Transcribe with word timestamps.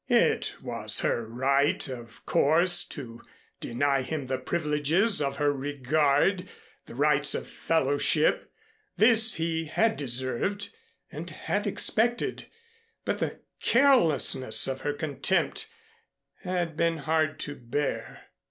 It 0.09 0.55
was 0.63 1.01
her 1.01 1.27
right, 1.27 1.87
of 1.87 2.25
course, 2.25 2.83
to 2.85 3.21
deny 3.59 4.01
him 4.01 4.25
the 4.25 4.39
privileges 4.39 5.21
of 5.21 5.37
her 5.37 5.53
regard 5.53 6.49
the 6.87 6.95
rights 6.95 7.35
of 7.35 7.47
fellowship 7.47 8.51
this 8.97 9.35
he 9.35 9.65
had 9.65 9.97
deserved 9.97 10.71
and 11.11 11.29
had 11.29 11.67
expected, 11.67 12.47
but 13.05 13.19
the 13.19 13.41
carelessness 13.61 14.65
of 14.65 14.81
her 14.81 14.93
contempt 14.93 15.67
had 16.41 16.75
been 16.75 16.97
hard 16.97 17.39
to 17.41 17.53
bear. 17.53 18.25